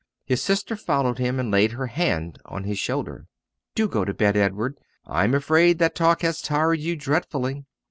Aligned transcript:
His 0.25 0.41
sister 0.41 0.75
followed 0.75 1.19
him, 1.19 1.39
and 1.39 1.51
laid 1.51 1.73
her 1.73 1.85
hand 1.85 2.39
on 2.45 2.63
his 2.63 2.79
shoulder. 2.79 3.27
"Do 3.75 3.87
go 3.87 4.03
to 4.03 4.15
bed, 4.15 4.35
Edward! 4.35 4.79
I 5.05 5.25
am 5.25 5.35
afraid 5.35 5.77
that 5.77 5.93
talk 5.93 6.23
has 6.23 6.41
tired 6.41 6.79
you 6.79 6.95
dreadfully." 6.95 7.65